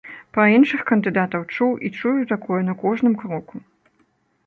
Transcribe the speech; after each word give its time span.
Пра 0.37 0.45
іншых 0.53 0.81
кандыдатаў 0.91 1.45
чуў 1.55 1.71
і 1.89 1.93
чую 1.99 2.17
такое 2.35 2.61
на 2.73 2.79
кожным 2.83 3.13
кроку. 3.25 3.55